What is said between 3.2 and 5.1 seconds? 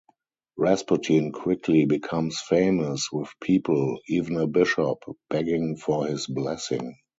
people, even a bishop,